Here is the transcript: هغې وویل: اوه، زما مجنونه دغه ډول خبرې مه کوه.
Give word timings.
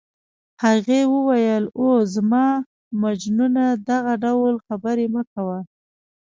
هغې 0.63 1.01
وویل: 1.13 1.63
اوه، 1.79 1.97
زما 2.15 2.45
مجنونه 3.03 3.63
دغه 3.89 4.13
ډول 4.23 4.53
خبرې 4.65 5.07
مه 5.15 5.23
کوه. 5.33 5.59